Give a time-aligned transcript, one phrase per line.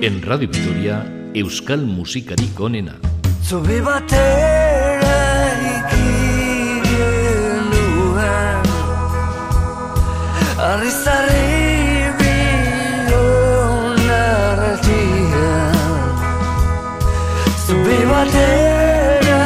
[0.00, 2.92] En Radio Vitoria, Euskal Musikarik onena.
[3.42, 5.16] Zubi batera
[5.70, 8.68] ikigen duen
[10.68, 15.74] Arrizari bion arretian
[17.66, 19.42] Zubi batera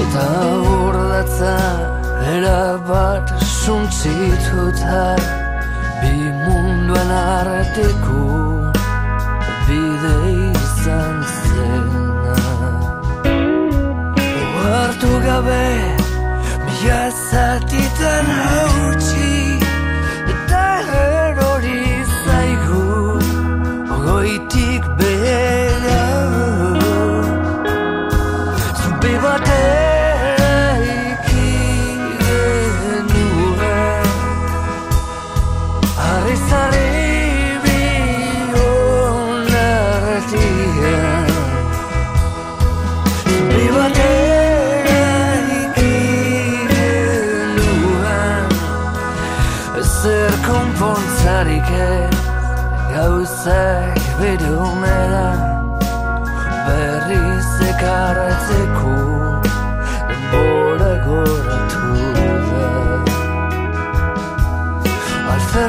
[0.00, 0.26] Eta
[0.64, 1.56] bordatza
[2.40, 3.36] erabat
[4.50, 5.22] sudhat
[6.02, 7.10] di munduan
[7.46, 8.39] artiku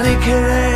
[0.01, 0.70] Johnny Cash.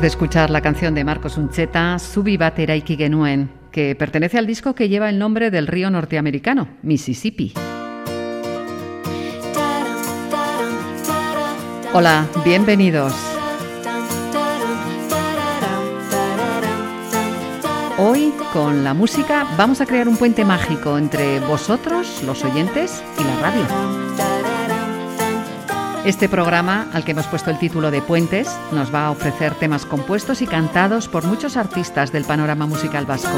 [0.00, 4.72] De escuchar la canción de Marcos Uncheta, Subi Batera Iki Genuen, que pertenece al disco
[4.72, 7.52] que lleva el nombre del río norteamericano, Mississippi.
[11.92, 13.12] Hola, bienvenidos.
[17.98, 23.24] Hoy, con la música, vamos a crear un puente mágico entre vosotros, los oyentes, y
[23.24, 24.27] la radio.
[26.08, 29.84] Este programa, al que hemos puesto el título de Puentes, nos va a ofrecer temas
[29.84, 33.28] compuestos y cantados por muchos artistas del panorama musical vasco.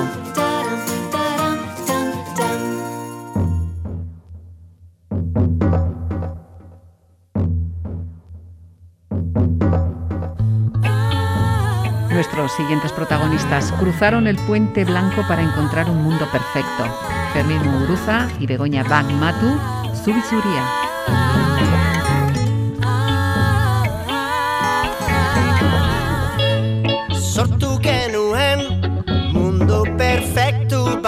[12.11, 16.85] Nuestros siguientes protagonistas cruzaron el puente blanco para encontrar un mundo perfecto.
[17.33, 19.59] Fermín Muguruza y Begoña Bagmatu,
[20.05, 20.90] Subisuria.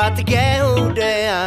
[0.03, 1.41] Bat geudea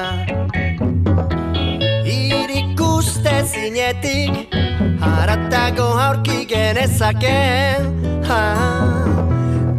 [2.07, 4.53] Irikuste zinetik
[5.01, 7.89] haratago aurki genezakeen
[8.29, 8.39] ha,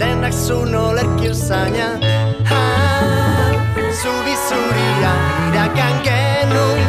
[0.03, 1.89] Denak zuno lerki usaina
[2.53, 2.61] ha,
[4.03, 5.13] Zubi zuria
[5.49, 6.87] irakan genuen.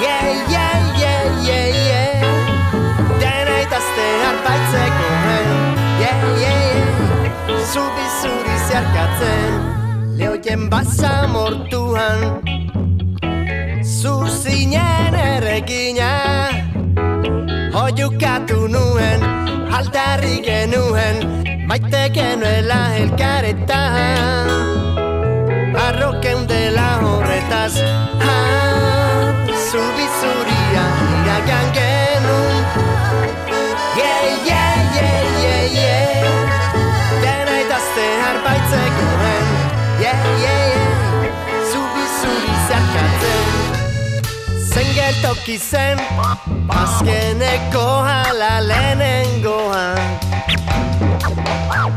[0.00, 2.26] Yeah, yeah, yeah, yeah, yeah.
[3.20, 5.08] Dena itazte harpaitzeko
[6.04, 7.66] Yeah, yeah, yeah.
[7.72, 9.67] Zubi zuri zeharkatzen
[10.48, 12.40] Lehoien basa mortuan
[13.84, 16.48] Zuzinen erregina.
[17.74, 19.20] Hoiukatu nuen
[19.68, 21.20] Aldarri genuen
[21.68, 24.48] Maite genuela elkaretan.
[25.86, 27.76] Arroken dela horretaz
[28.24, 31.68] ah, Zubi zuria iragan
[44.78, 45.98] Zen geltoki zen
[46.70, 49.86] Azkeneko hala lehenengoa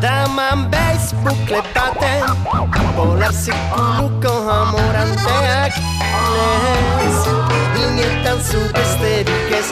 [0.02, 2.26] Daman beiz bukle baten
[2.96, 5.78] Polar zikuluko amoranteak
[6.34, 7.22] Lez
[7.84, 9.70] Inietan zu besterik ez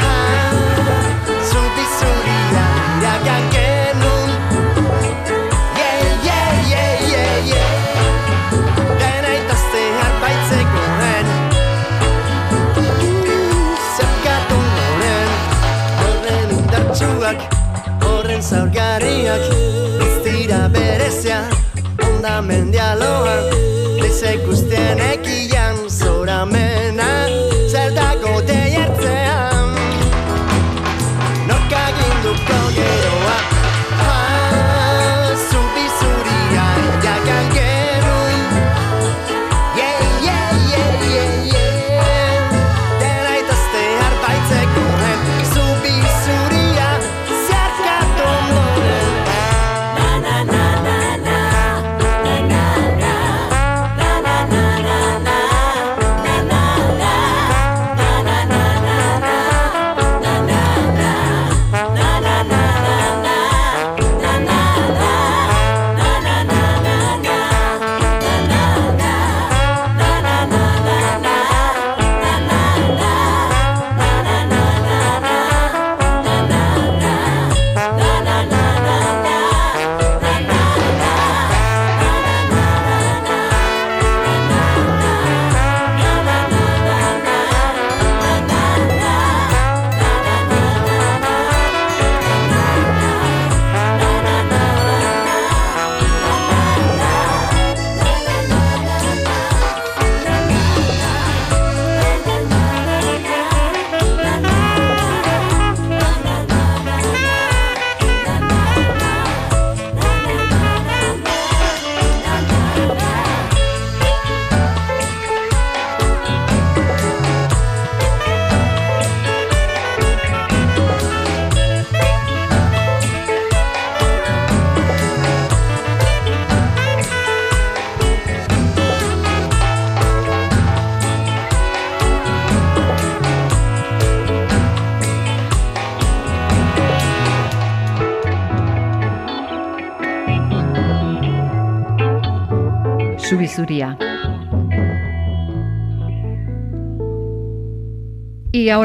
[0.00, 0.56] ah,
[1.52, 2.66] Zubi zuria
[2.96, 3.65] iragan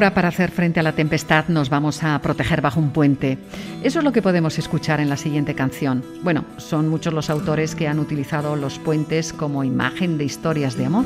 [0.01, 3.37] ahora para hacer frente a la tempestad nos vamos a proteger bajo un puente.
[3.83, 6.03] Eso es lo que podemos escuchar en la siguiente canción.
[6.23, 10.85] Bueno, son muchos los autores que han utilizado los puentes como imagen de historias de
[10.87, 11.05] amor.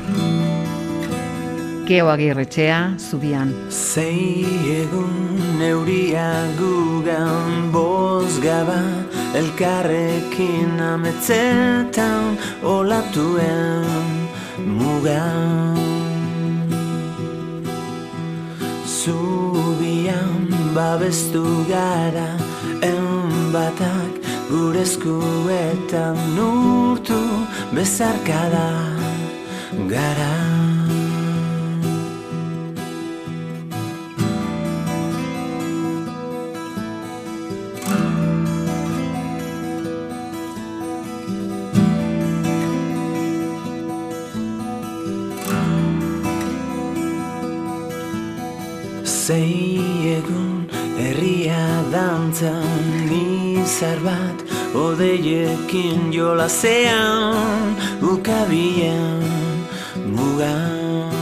[1.86, 2.08] Keo
[2.98, 3.54] Zubian.
[5.58, 6.46] Neuria
[19.06, 22.34] Zubian babestu gara
[22.82, 24.18] Enbatak
[24.50, 27.22] gure eskuetan nurtu
[27.70, 28.66] bezarkada
[29.86, 30.65] gara
[52.40, 53.08] dantzan
[53.62, 54.38] izar bat
[54.74, 59.24] Odeiekin jolazean ukabian
[60.04, 61.12] mugan.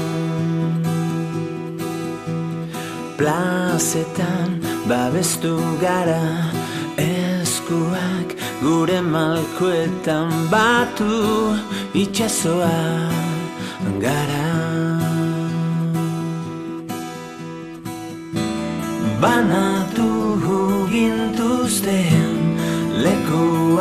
[3.17, 6.51] Plazetan babestu gara
[6.99, 11.55] eskuak Gure malkoetan batu
[11.95, 13.11] itxasoa
[14.03, 14.51] gara.
[19.21, 19.84] Banatu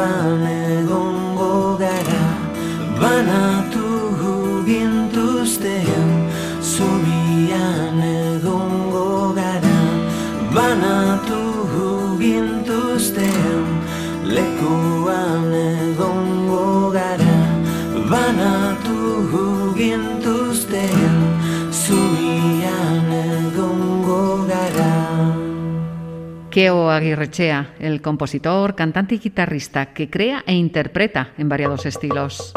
[0.04, 0.53] around
[26.54, 32.54] Keo Aguirrechea, el compositor, cantante y guitarrista que crea e interpreta en variados estilos.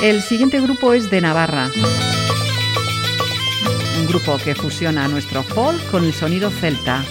[0.00, 1.68] El siguiente grupo es de Navarra.
[3.98, 7.04] Un grupo que fusiona nuestro folk con el sonido celta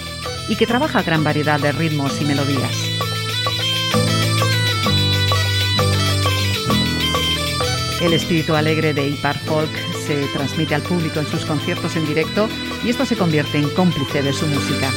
[0.48, 2.91] y que trabaja gran variedad de ritmos y melodías.
[8.02, 9.70] El espíritu alegre de Ipar Folk
[10.04, 12.48] se transmite al público en sus conciertos en directo
[12.84, 14.90] y esto se convierte en cómplice de su música.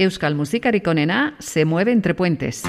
[0.00, 2.62] Euskal Musikarik onena se mueve entre puentes.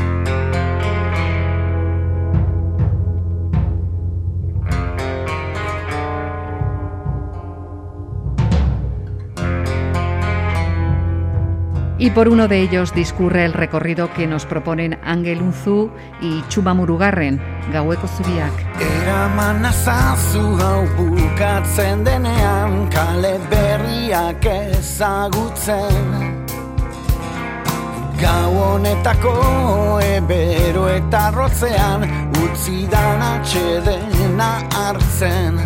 [11.98, 16.74] Y por uno de ellos discurre el recorrido que nos proponen Angel Unzu y Chuma
[16.74, 17.40] Murugarren,
[17.72, 18.52] Gaueko Zubiak.
[18.82, 26.31] Eraman azazu hau bukatzen denean, kale berriak ezagutzen.
[28.22, 29.34] Gau honetako
[30.06, 32.04] ebero eta rotzean
[32.38, 35.58] Utzi dan atxedena hartzen.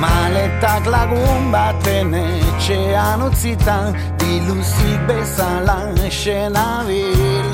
[0.00, 5.76] Maletak lagun baten etxean utzitan Biluzik bezala
[6.08, 7.48] esenabil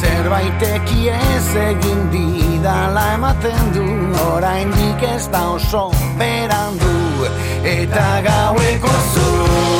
[0.00, 3.86] Zerbaitek iez egin didala ematen du
[4.30, 6.96] Oraindik ez da oso berandu.
[7.76, 9.79] Eta gaueko zubi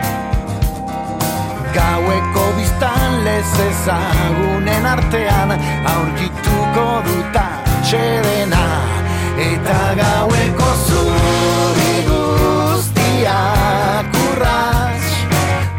[1.75, 5.53] Gaueko biztan lez ezagunen artean
[5.93, 7.45] aurkituko duta
[7.87, 8.65] txedena
[9.45, 13.39] Eta gaueko zuri guztiak
[14.25, 15.15] urratx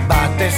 [0.09, 0.57] batez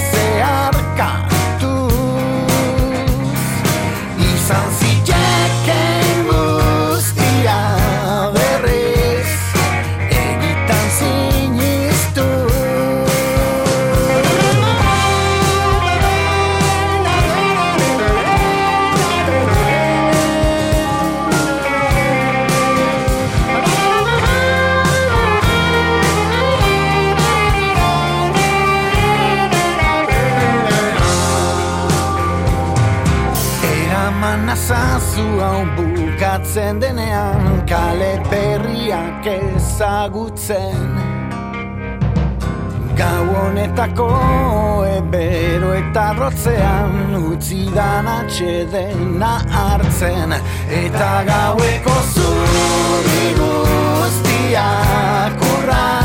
[36.55, 40.95] bukatzen denean kale berriak ezagutzen.
[42.95, 50.31] Gau honetako ebero eta rotzean utzi dan atxedena hartzen.
[50.69, 56.04] Eta gaueko zuri guztiak urratx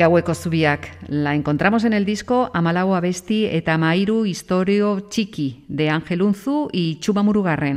[0.00, 0.96] Gaueko zubiak.
[1.08, 6.98] La encontramos en el disco Amalau Abesti eta Mairu Historio Txiki de Ángel Unzu y
[7.00, 7.76] Chuba Murugarren.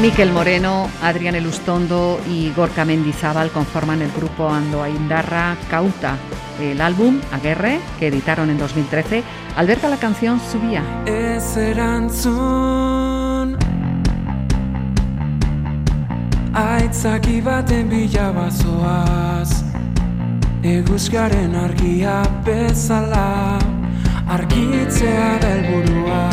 [0.00, 6.16] Miquel Moreno, Adrián Elustondo y Gorka Mendizábal conforman el grupo Ando Indarra Cauta.
[6.60, 9.24] El álbum Aguerre, que editaron en 2013,
[9.56, 10.84] alberga la canción Subía.
[16.54, 19.64] Aitzaki baten bila bazoaz.
[20.62, 23.58] Eguzkaren argia bezala
[24.28, 26.28] Arkitzea belburua.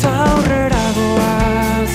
[0.00, 1.92] Ta aurrera goaz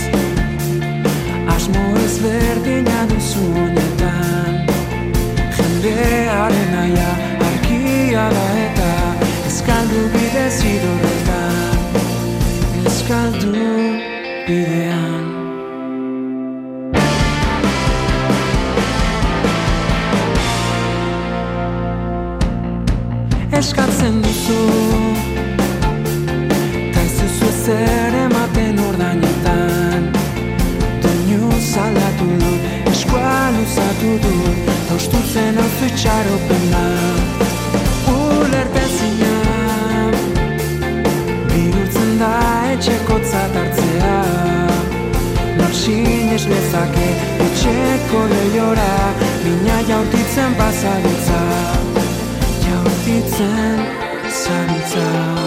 [1.56, 4.54] Asmo ez berdina duzu honetan.
[5.56, 7.12] Jendearen aia
[7.48, 8.92] arkia da eta
[9.48, 11.80] Eskaldu bide zidorretan
[12.92, 13.56] Eskaldu
[14.50, 15.25] bidean
[36.16, 36.86] hau zuitxaropena
[38.08, 39.36] Ulerten zina.
[41.50, 42.32] Bihurtzen da
[42.74, 44.18] etxeko hartzea
[45.58, 47.08] Nor sinez bezake
[47.48, 48.94] etxeko lehiora
[49.44, 51.42] Bina jaurtitzen pasagutza
[53.06, 53.80] zabitzen,
[54.44, 55.45] zabitza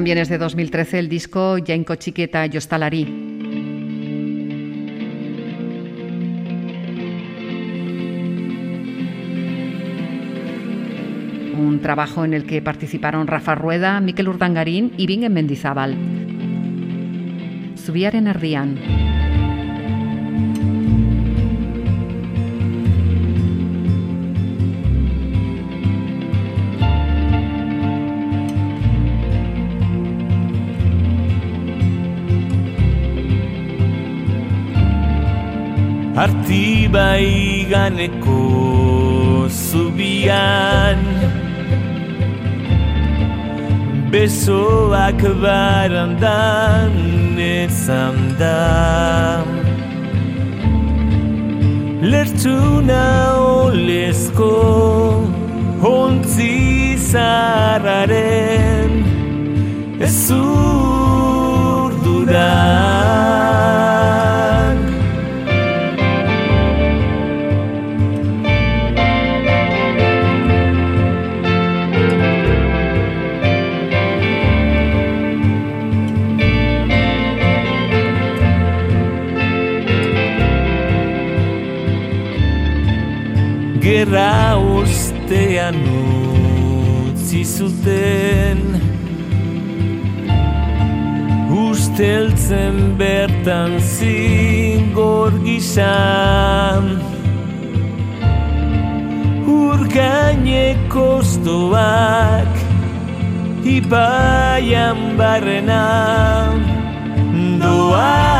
[0.00, 3.02] También es de 2013 el disco Jainko Chiqueta Yostalari.
[11.54, 15.94] Un trabajo en el que participaron Rafa Rueda, Miquel Urdangarín y Bingen Mendizábal.
[17.74, 19.19] Subiaren erdian.
[36.50, 40.98] Artibai ganeko zubian
[44.10, 46.96] Besoak barandan
[47.38, 49.44] ezan da
[52.02, 53.06] Lertuna
[53.38, 54.50] olezko
[55.82, 58.92] Hontzi zarraren.
[60.00, 60.14] Ez
[84.10, 88.58] gerra ustean utzi zuten.
[91.50, 96.98] Usteltzen bertan zingor gizan.
[99.46, 102.54] Urgaineko oztoak
[103.64, 105.86] Ibaian barrena.
[107.62, 108.39] Doaz,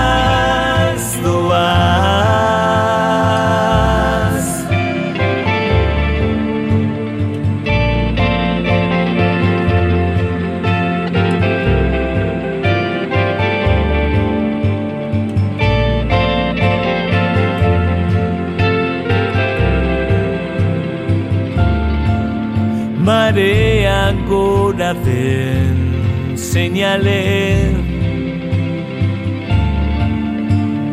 [25.20, 27.24] den seinale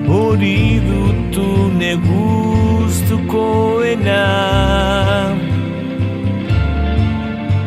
[0.07, 1.49] Hori dutu
[1.81, 4.25] neguztukoena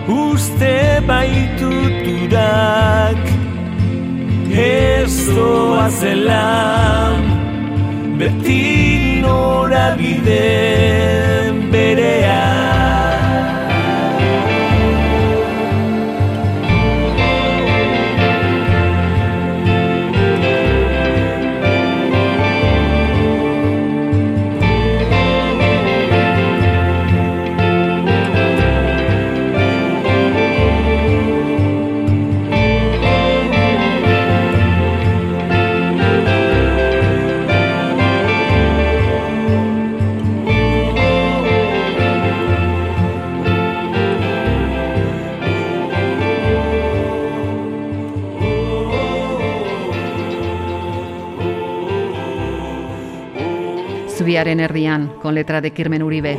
[0.09, 0.77] Uste
[1.09, 3.23] baituturak
[4.51, 5.87] Ez doa
[8.18, 8.64] Beti
[9.25, 11.49] norabideen
[54.50, 56.38] en erdian, con letra de Kirmen Uribe.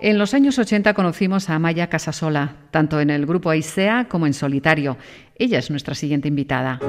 [0.00, 4.34] En los años 80 conocimos a Maya Casasola, tanto en el grupo Aisea como en
[4.34, 4.96] solitario.
[5.36, 6.80] Ella es nuestra siguiente invitada.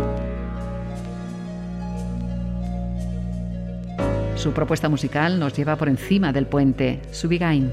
[4.36, 7.72] Su propuesta musical nos lleva por encima del puente, Subigain.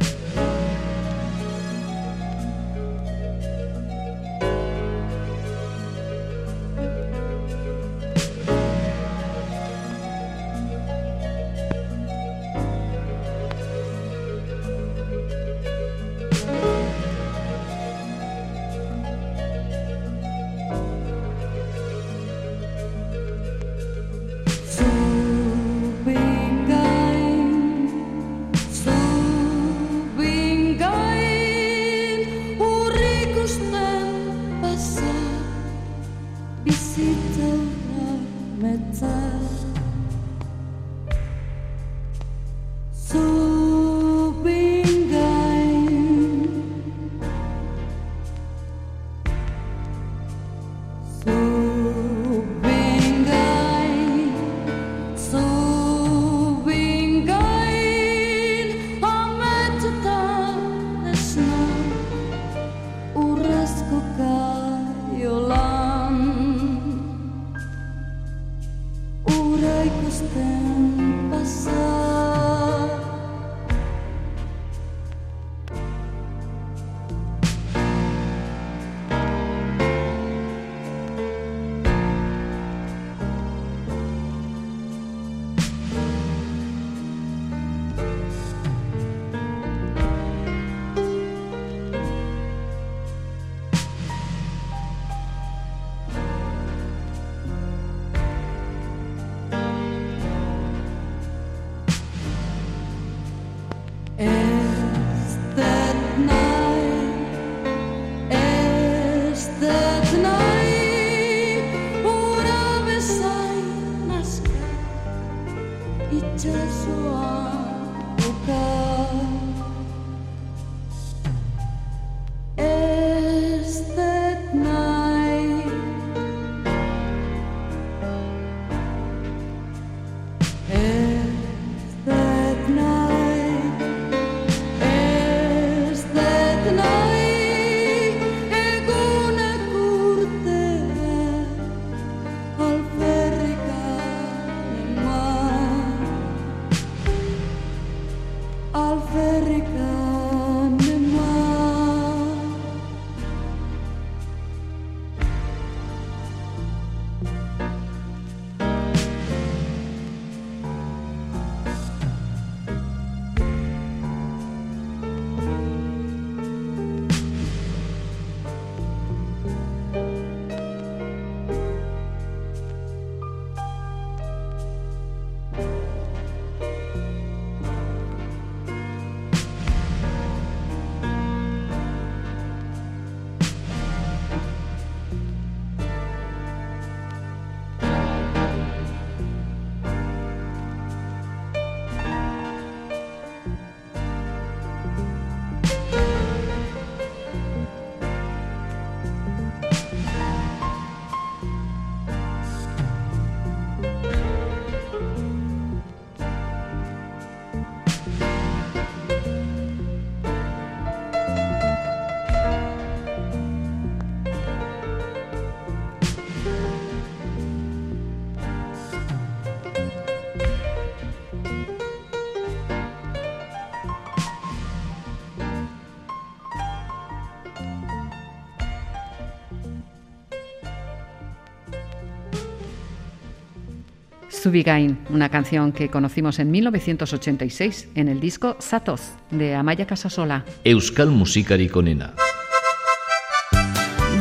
[234.41, 240.45] Zubigain, una canción que conocimos en 1986 en el disco Satos de Amaya Casasola.
[240.65, 242.15] Euskal Musikarik onena.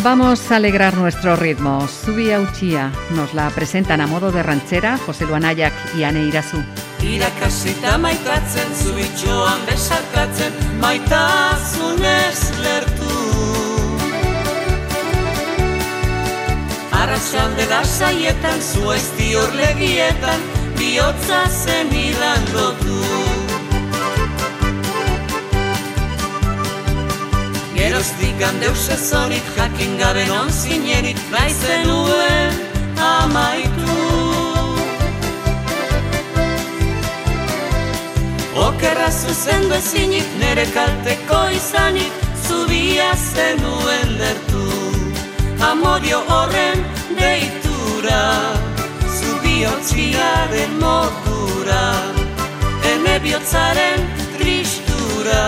[0.03, 1.87] Vamos a alegrar nuestro ritmo.
[1.87, 6.63] Subia Uchía nos la presentan a modo de ranchera José Luanayak y Ane Irazu.
[7.03, 12.98] Irakasita maitatzen zubitxoan besarkatzen maitasunez lertu
[17.09, 20.41] Arratxalde lasaietan zu ez diorlegietan
[20.77, 22.97] bihotza zen ilandotu
[27.73, 32.53] Geroztik handeus ezonik jakin gabe non zinenik naizen uen
[33.01, 33.97] amaitu.
[38.67, 42.13] Okerra zuzendu ezinik nere kalteko izanik
[42.45, 44.65] zubia zenuen lertu.
[45.71, 48.21] Amodio horren deitura
[49.17, 51.83] Zubiotziaren modura
[52.93, 55.43] Ene bihotzaren tristura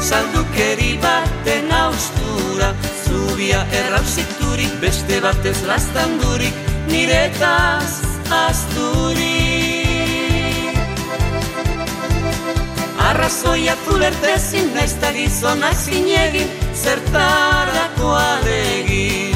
[0.00, 2.72] Saldukeri baten austura
[3.04, 6.54] Zubia errausiturik beste batez lastandurik
[6.86, 9.46] Niretaz asturik.
[13.08, 19.35] Arrazoia zulertezin naiz ta gizona zinegin Zertarako alegin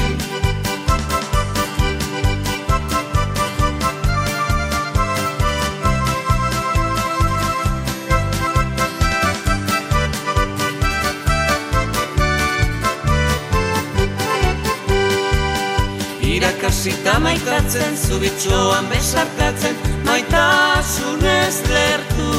[16.81, 22.29] Irakasita maitatzen, zubitxoan besarkatzen, maitasunez lertu.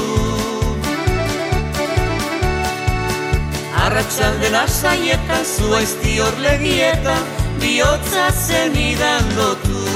[3.85, 7.23] Arratxalde lasaietan, zuaizti horlegietan,
[7.63, 9.87] bihotza zen idandotu.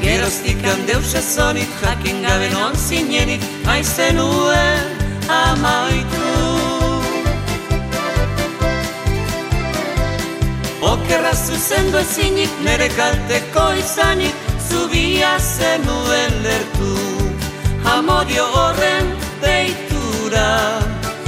[0.00, 6.13] Geroztik handeus ezonik, jakin gabe non zinenik, aizenuen amaitu.
[11.04, 14.36] Okerra zuzendu ezinik, nere kalteko izanik,
[14.68, 16.92] zubia zenuen lertu.
[17.92, 19.10] Amodio horren
[19.42, 20.46] deitura,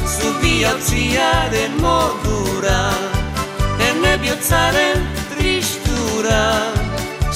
[0.09, 2.79] zubia utziaren modura,
[3.91, 6.41] ene bihotzaren tristura,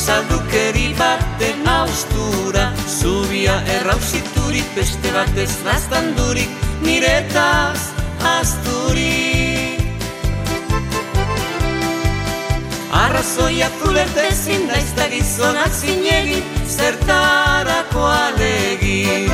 [0.06, 6.48] saldukeri baten austura, zubia errausiturik beste batez lastandurik,
[6.88, 7.90] niretaz
[8.32, 9.29] asturik.
[13.00, 19.32] Arrazoia zulertezin naiz da gizonak zinegin, zertarako alegin.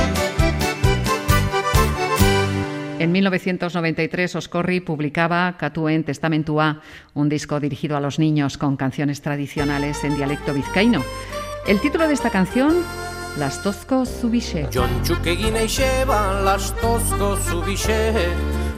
[3.02, 6.80] En 1993 Oscorri publicaba Catuen Testamentua,
[7.14, 11.02] un disco dirigido a los niños con canciones tradicionales en dialecto vizcaíno.
[11.66, 12.84] El título de esta canción,
[13.36, 14.68] Las Tozko Zubixe.
[14.72, 18.14] Jontxuk egin eixeban lastozko zubixe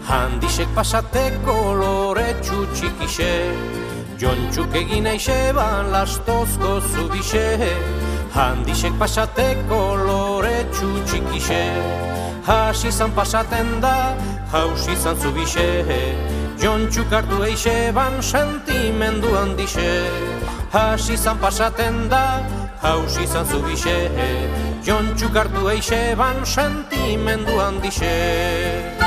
[0.09, 3.88] Handisek pasateko loretsu txikixe
[4.19, 7.45] Jontxuk egin eixeban lastozko zubixe.
[8.35, 11.63] Handisek pasateko loretsu txikixe
[12.49, 14.17] Hasi zan pasaten da,
[14.51, 15.69] hausi zan zubixe.
[16.59, 19.89] Jontxuk hartu eixeban sentimendu handixe.
[20.75, 22.43] Hasi zan pasaten da,
[22.83, 23.99] hausi zan zubixe.
[24.83, 28.98] Jontxuk hartu eixeban sentimendu handixe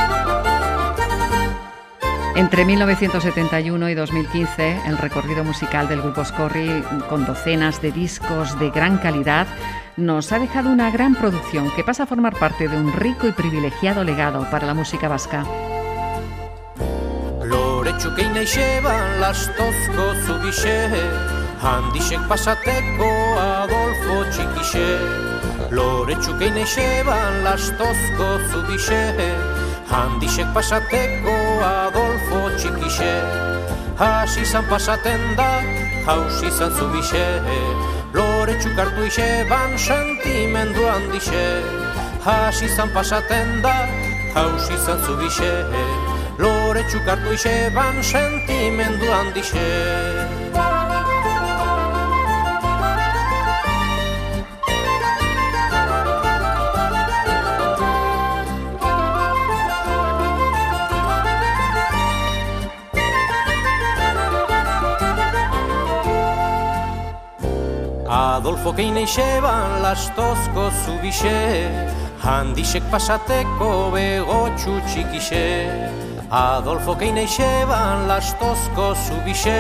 [2.36, 8.70] Entre 1971 y 2015, el recorrido musical del grupo Scorri, con docenas de discos de
[8.70, 9.48] gran calidad,
[9.98, 13.34] nos ha dejado una gran producción que pasa a formar parte de un rico y
[13.34, 15.44] privilegiado legado para la música vasca.
[31.62, 32.11] Adolfo
[32.62, 33.14] txikixe
[33.97, 35.49] Hasi zan pasaten da,
[36.05, 37.26] hausi zan zubixe
[38.14, 41.45] Loretxuk hartu ixeban sentimendu handixe
[42.26, 43.76] Hasi zan pasaten da,
[44.38, 45.51] hausi zan zubixe
[46.43, 49.68] Loretxuk hartu ixeban sentimendu handixe
[68.32, 71.68] Adolfo kein eixeban lastozko zubixe
[72.24, 75.44] handisek pasateko begotxu txikixe.
[76.32, 79.58] Adolfo keine xeban lastozko zubixe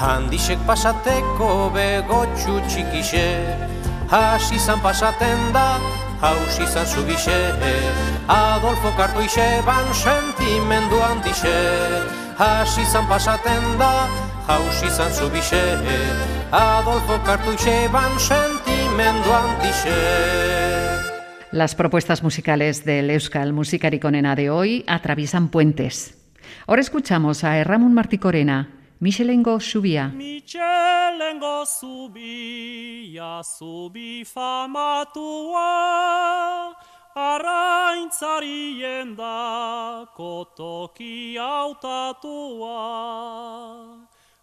[0.00, 3.28] handisek pasateko begotxu txikixe.
[4.10, 5.78] Hasi zan pasaten da
[6.22, 7.38] haus izan zubixe
[8.26, 11.58] Adolfo kartu ixeban sentimendu handixe.
[12.38, 13.92] Hasi zan pasaten da
[14.48, 15.62] haus izan zubixe
[16.52, 19.96] Adolfo kartu ixeban sentimendu handixe
[21.52, 26.18] Las propuestas musicales del Euskal Musicariconena de hoy atraviesan puentes.
[26.66, 28.68] Ahora escuchamos a Ramón Martí Corena,
[29.00, 30.08] Michelengo Subia.
[30.08, 35.66] Michelengo Subia, Subi famatua,
[37.14, 41.38] Arraintzarien da kotoki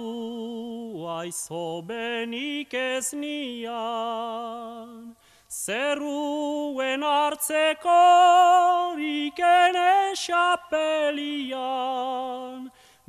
[1.10, 5.16] aizo benik ez nian.
[5.50, 9.76] Zerruen hartzeko iken
[10.12, 11.50] esapelian,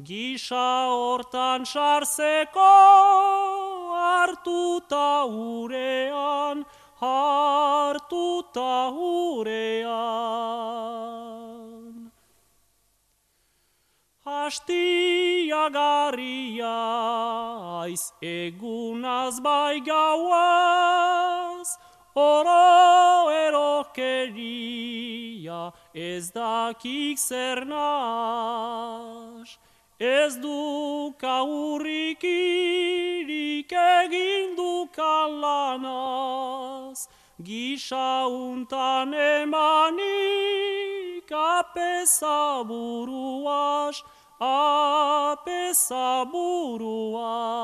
[0.02, 2.74] Gisa hortan sarzeko
[4.28, 6.66] hartuta urean,
[7.02, 9.88] hartuta urean.
[14.26, 16.78] Hastia garria
[17.84, 21.70] aiz egunaz bai gauaz,
[22.16, 24.78] oro erokeria
[25.94, 29.58] ez dakik zer nas.
[30.00, 37.10] Ez duk aurrik irik egin dukan lanaz,
[37.42, 40.06] gisa untan emanik
[41.34, 44.04] apesa buruaz,
[44.40, 47.58] apesa buruaz.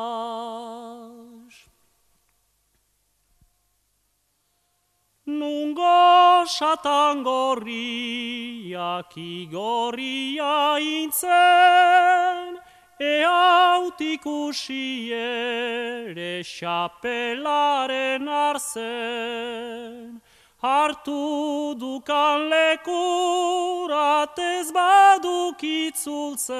[5.25, 12.59] Nungo satan gorriak igorria intzen,
[12.99, 20.21] Eaut ikusi ere xapelaren arzen,
[20.61, 24.35] Hartu dukan lekurat
[24.75, 26.51] baduk itzultzen,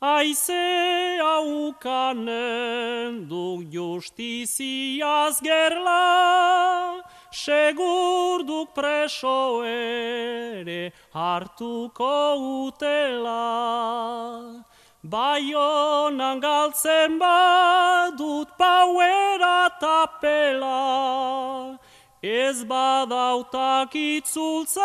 [0.00, 14.64] Aize aukanen duk justiziaz gerla, segur duk preso ere hartuko utela.
[15.06, 21.78] Baionan galtzen badut pauera tapela,
[22.18, 24.82] ez badautak itzultzen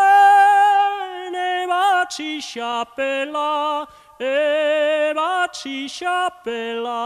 [1.34, 3.88] ebatxi xapela,
[4.22, 7.02] ebatxi xapela.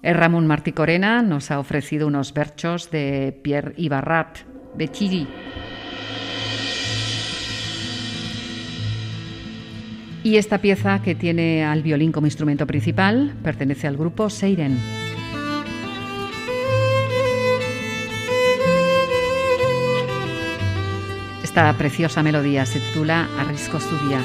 [0.00, 4.38] El Ramón Martí Corena nos ha ofrecido unos versos de Pierre Ibarrat,
[4.74, 5.28] Bechiri.
[10.24, 14.78] Y esta pieza, que tiene al violín como instrumento principal, pertenece al grupo Seiren.
[21.42, 24.20] Esta preciosa melodía se titula Arrisco Subia.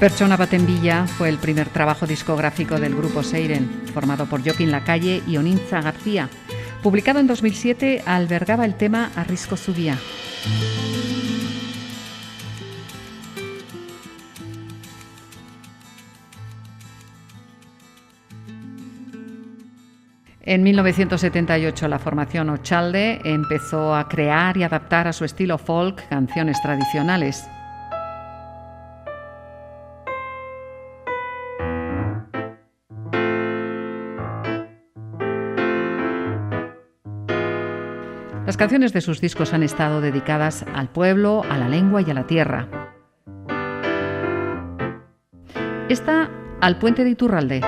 [0.00, 0.66] Persona Baten
[1.18, 6.30] fue el primer trabajo discográfico del grupo Seiren, formado por Joaquín Lacalle y Oninza García.
[6.82, 9.98] Publicado en 2007, albergaba el tema Arrisco Subía.
[20.40, 26.58] En 1978 la formación Ochalde empezó a crear y adaptar a su estilo folk canciones
[26.62, 27.44] tradicionales.
[38.50, 42.14] Las canciones de sus discos han estado dedicadas al pueblo, a la lengua y a
[42.14, 42.66] la tierra.
[45.88, 46.28] Esta
[46.60, 47.60] al puente de Iturralde.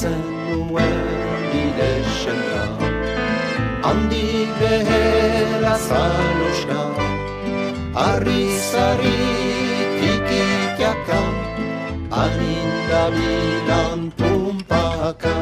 [0.00, 0.96] Hartzen nuen
[1.52, 2.64] bide xenda
[3.84, 6.82] Handi behera zaloska
[7.94, 9.18] Arri zari
[10.00, 11.20] tikikiaka
[12.22, 15.36] Aninda bilan pumpaka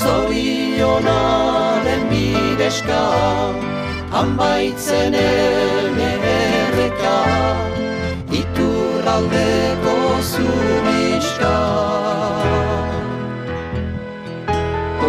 [0.00, 3.04] Zorionaren bideska
[4.12, 7.18] Hanbaitzen ene erreka
[8.40, 9.93] Iturraldeko
[10.34, 11.54] zubista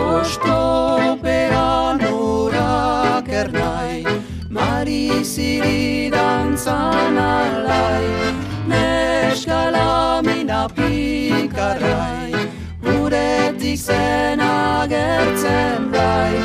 [0.01, 4.05] Ostopean urak ernai
[4.49, 8.05] Mari ziri dantzan alai
[8.69, 12.33] Neskala mina pikarai
[12.95, 16.37] Uretik zen agertzen bai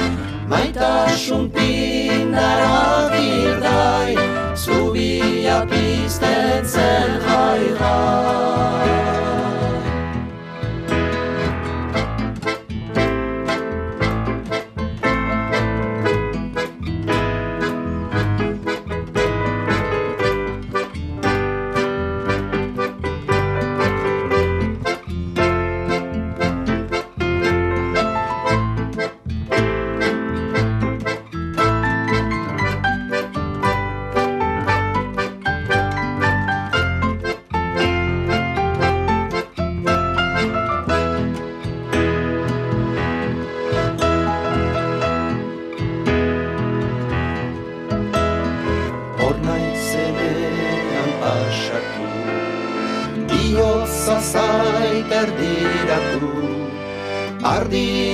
[0.49, 4.40] Maitasun pindara birdai
[4.71, 9.40] Zubia pizten zen jai jai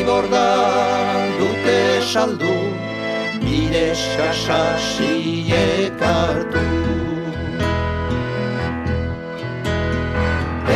[0.07, 0.49] borda
[1.39, 1.81] dute
[2.13, 2.57] saldu,
[3.43, 5.15] bide sasasi
[5.63, 6.65] ekartu.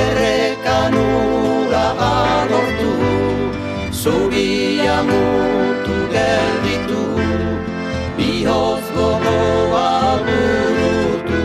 [0.03, 2.95] Errekan ura agortu,
[4.03, 7.05] zubia mutu gelditu,
[8.19, 9.93] bihoz gogoa
[10.27, 11.45] burutu.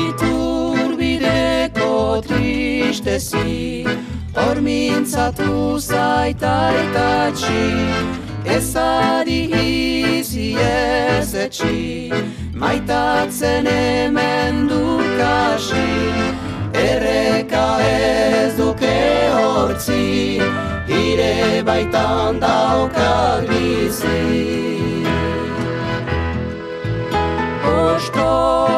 [0.00, 1.92] Iturbideko
[2.28, 3.87] tristezi,
[4.36, 8.10] Hormintzatu zaita eta txin,
[8.44, 12.10] ez adihizi ez etxi,
[12.52, 15.88] maitatzen hemen dukasi,
[16.74, 18.96] erreka ez duke
[19.34, 20.40] hortzi,
[20.88, 25.04] ire baitan dauka bizi.
[27.64, 28.77] Ostor!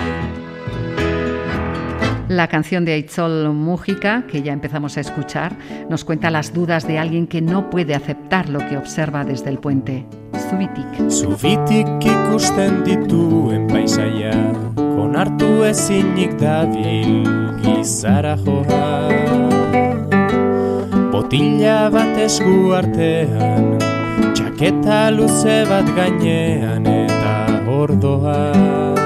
[2.31, 5.53] La canción de Aitzol Mújica, que ya empezamos a escuchar,
[5.89, 9.57] nos cuenta las dudas de alguien que no puede aceptar lo que observa desde el
[9.57, 10.05] puente.
[10.49, 11.09] Zubitik.
[11.09, 14.31] Zubitik ikusten dituen paisaia
[14.77, 17.27] onartu ezinik dabil
[17.65, 19.11] gizara joa
[21.11, 23.75] Botila bat esku artean,
[24.31, 27.35] txaketa luze bat gainean eta
[27.67, 29.00] ordoa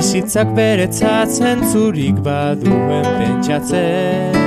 [0.00, 4.38] Bizitzak beretzatzen zurik baduen pentsatzen.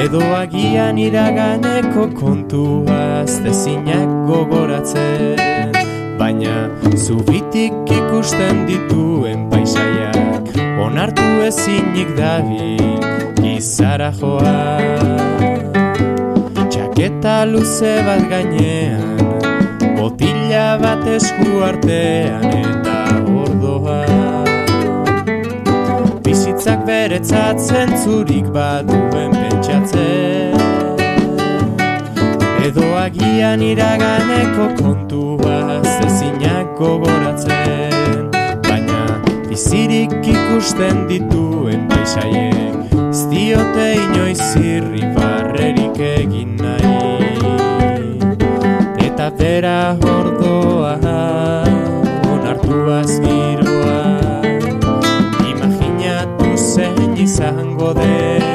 [0.00, 5.76] Edo agian iraganeko kontuaz dezinak gogoratzen.
[6.16, 6.54] Baina
[6.96, 10.56] zubitik ikusten dituen paisaiak
[10.86, 13.04] Onartu ezinik dabil
[13.42, 14.56] gizara joa
[16.64, 19.20] Txaketa luze bat gainean
[20.00, 22.89] Botila bat esku artean eta
[23.90, 24.44] ordoa
[26.24, 30.58] Bizitzak beretzatzen zurik baduen pentsatzen.
[32.66, 38.30] Edo agian iraganeko kontua zezinak gogoratzen.
[38.68, 39.00] Baina
[39.48, 42.70] bizirik ikusten dituen paisaiek
[43.10, 47.00] Ez diote inoiz irri barrerik egin nahi.
[49.06, 50.94] Eta bera hordoa
[52.30, 53.49] onartu azgiroa
[57.40, 58.49] izango den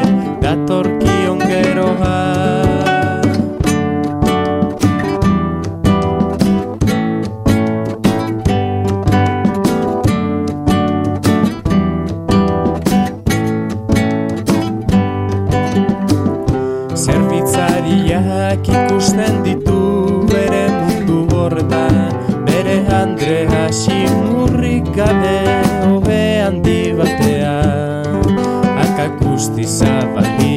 [29.36, 30.56] guzti zabali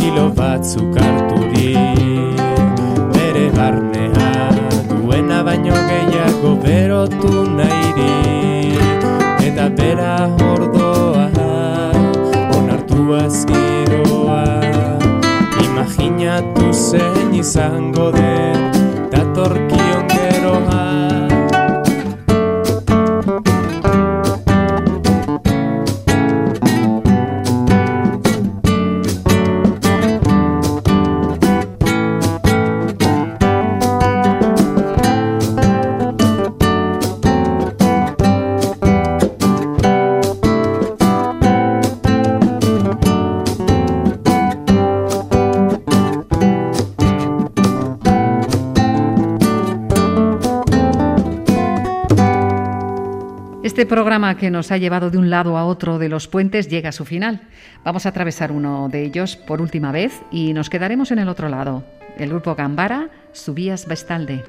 [0.00, 1.76] kilo batzuk harturi
[3.12, 4.30] Bere barnea
[4.88, 8.16] duena baino gehiago berotu nairi
[9.48, 10.14] Eta bera
[10.48, 11.28] ordoa
[12.56, 14.44] onartu azgiroa
[15.66, 18.65] Imaginatu zein izango den
[53.86, 56.88] Este programa que nos ha llevado de un lado a otro de los puentes llega
[56.88, 57.42] a su final.
[57.84, 61.48] Vamos a atravesar uno de ellos por última vez y nos quedaremos en el otro
[61.48, 61.84] lado.
[62.18, 64.42] El grupo Gambara, Subías Bestalde.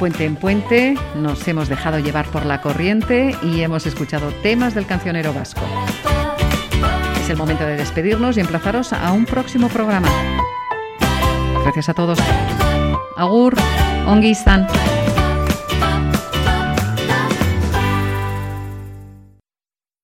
[0.00, 4.86] Puente en puente nos hemos dejado llevar por la corriente y hemos escuchado temas del
[4.86, 5.60] cancionero vasco.
[7.22, 10.08] Es el momento de despedirnos y emplazaros a un próximo programa.
[11.64, 12.18] Gracias a todos.
[13.14, 13.54] Agur,
[14.06, 14.34] ongi.